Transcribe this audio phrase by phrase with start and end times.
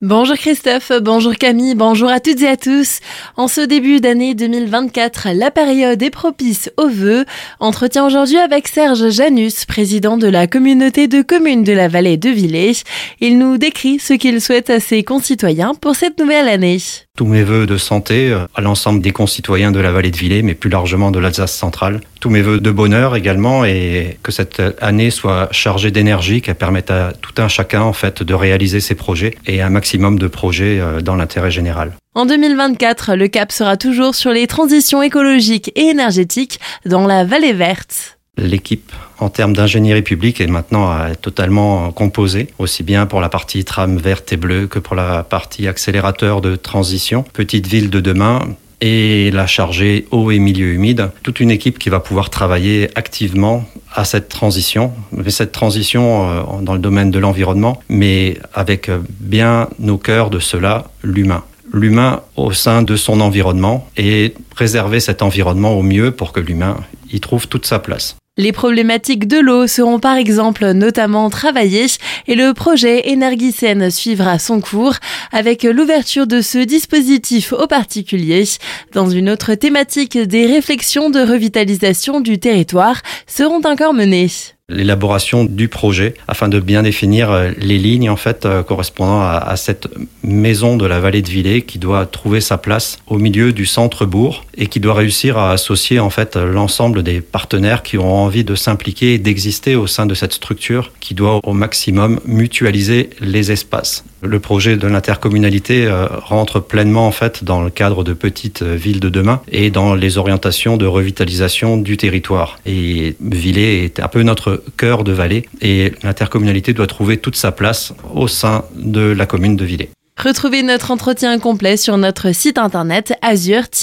[0.00, 3.00] Bonjour Christophe, bonjour Camille, bonjour à toutes et à tous.
[3.36, 7.24] En ce début d'année 2024, la période est propice aux vœux.
[7.58, 12.30] Entretien aujourd'hui avec Serge Janus, président de la communauté de communes de la vallée de
[12.30, 12.84] Villers.
[13.18, 16.78] Il nous décrit ce qu'il souhaite à ses concitoyens pour cette nouvelle année.
[17.18, 20.42] Tous mes voeux de santé euh, à l'ensemble des concitoyens de la vallée de Villers,
[20.42, 21.98] mais plus largement de l'Alsace centrale.
[22.20, 26.92] Tous mes voeux de bonheur également et que cette année soit chargée d'énergie, qu'elle permette
[26.92, 30.78] à tout un chacun en fait de réaliser ses projets et un maximum de projets
[30.78, 31.90] euh, dans l'intérêt général.
[32.14, 37.52] En 2024, le cap sera toujours sur les transitions écologiques et énergétiques dans la vallée
[37.52, 38.17] verte.
[38.38, 43.64] L'équipe en termes d'ingénierie publique est maintenant euh, totalement composée, aussi bien pour la partie
[43.64, 47.24] trame verte et bleue que pour la partie accélérateur de transition.
[47.32, 48.40] Petite ville de demain,
[48.80, 51.10] et la chargée eau et milieu humide.
[51.24, 56.42] Toute une équipe qui va pouvoir travailler activement à cette transition, mais cette transition euh,
[56.62, 58.88] dans le domaine de l'environnement, mais avec
[59.20, 65.20] bien au cœurs de cela l'humain l'humain au sein de son environnement et préserver cet
[65.20, 66.78] environnement au mieux pour que l'humain
[67.12, 68.16] y trouve toute sa place.
[68.38, 71.86] Les problématiques de l'eau seront par exemple notamment travaillées
[72.28, 74.94] et le projet Énergicène suivra son cours
[75.32, 78.44] avec l'ouverture de ce dispositif aux particuliers.
[78.92, 84.30] Dans une autre thématique, des réflexions de revitalisation du territoire seront encore menées
[84.70, 89.56] l'élaboration du projet afin de bien définir euh, les lignes en fait euh, correspondant à,
[89.56, 89.88] cette
[90.22, 94.04] maison de la vallée de Villers qui doit trouver sa place au milieu du centre
[94.04, 98.44] bourg et qui doit réussir à associer en fait l'ensemble des partenaires qui ont envie
[98.44, 103.50] de s'impliquer et d'exister au sein de cette structure qui doit au maximum mutualiser les
[103.50, 104.04] espaces.
[104.22, 109.00] Le projet de l'intercommunalité euh, rentre pleinement en fait dans le cadre de petites villes
[109.00, 112.58] de demain et dans les orientations de revitalisation du territoire.
[112.66, 117.52] Et Villers est un peu notre cœur de vallée et l'intercommunalité doit trouver toute sa
[117.52, 119.90] place au sein de la commune de Villers.
[120.24, 123.76] Retrouvez notre entretien complet sur notre site internet azur-fm.com.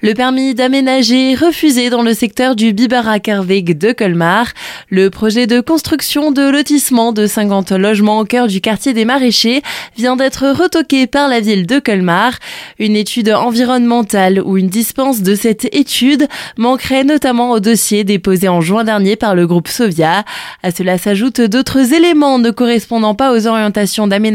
[0.00, 4.46] Le permis d'aménager refusé dans le secteur du Biberakerweg de Colmar.
[4.88, 9.60] Le projet de construction de lotissement de 50 logements au cœur du quartier des Maraîchers
[9.98, 12.32] vient d'être retoqué par la ville de Colmar.
[12.78, 16.26] Une étude environnementale ou une dispense de cette étude
[16.56, 20.24] manquerait notamment au dossier déposé en juin dernier par le groupe Sovia.
[20.62, 24.29] À cela s'ajoutent d'autres éléments ne correspondant pas aux orientations d'aménagement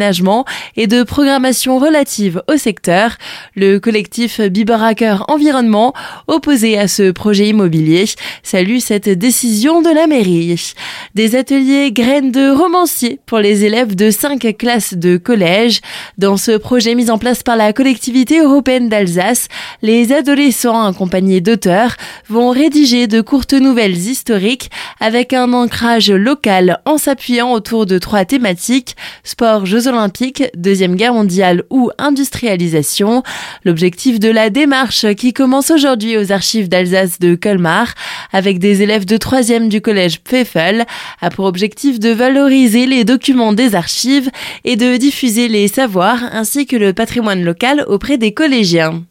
[0.76, 3.18] et de programmation relative au secteur.
[3.56, 5.94] Le collectif Biberacker Environnement,
[6.28, 8.06] opposé à ce projet immobilier,
[8.44, 10.74] salue cette décision de la mairie.
[11.16, 15.82] Des ateliers graines de romanciers pour les élèves de 5 classes de collège.
[16.18, 19.48] Dans ce projet mis en place par la collectivité européenne d'Alsace,
[19.82, 21.96] les adolescents accompagnés d'auteurs
[22.28, 24.70] vont rédiger de courtes nouvelles historiques
[25.00, 31.64] avec un ancrage local en s'appuyant autour de trois thématiques, sport, olympiques, Deuxième Guerre mondiale
[31.70, 33.24] ou industrialisation.
[33.64, 37.94] L'objectif de la démarche qui commence aujourd'hui aux archives d'Alsace de Colmar
[38.32, 40.86] avec des élèves de 3e du collège Pfeffel
[41.22, 44.30] a pour objectif de valoriser les documents des archives
[44.64, 49.04] et de diffuser les savoirs ainsi que le patrimoine local auprès des collégiens.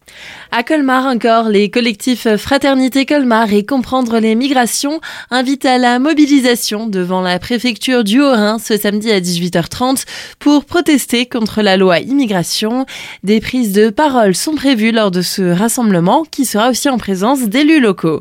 [0.51, 6.87] À Colmar encore, les collectifs Fraternité Colmar et Comprendre les migrations invitent à la mobilisation
[6.87, 10.05] devant la préfecture du Haut-Rhin ce samedi à 18h30
[10.39, 12.87] pour protester contre la loi immigration.
[13.25, 17.43] Des prises de parole sont prévues lors de ce rassemblement qui sera aussi en présence
[17.43, 18.21] d'élus locaux.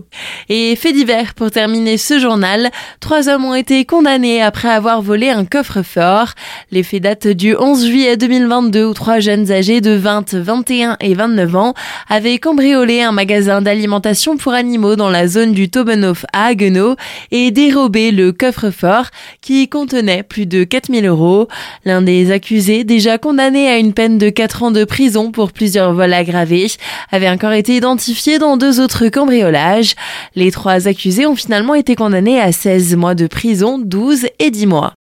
[0.50, 5.30] Et fait divers pour terminer ce journal, trois hommes ont été condamnés après avoir volé
[5.30, 6.30] un coffre-fort.
[6.72, 11.14] Les faits datent du 11 juillet 2022 où trois jeunes âgés de 20, 21 et
[11.14, 11.74] 29 ans
[12.10, 16.96] avait cambriolé un magasin d'alimentation pour animaux dans la zone du Tobenhof à Haguenau
[17.32, 19.08] et dérobé le coffre-fort
[19.42, 21.48] qui contenait plus de 4000 euros.
[21.86, 25.94] L'un des accusés, déjà condamné à une peine de 4 ans de prison pour plusieurs
[25.94, 26.68] vols aggravés,
[27.12, 29.96] avait encore été identifié dans deux autres cambriolages.
[30.36, 34.68] Les trois accusés ont finalement été condamnés à 16 mois de prison, 12 et 10
[34.68, 34.94] mois.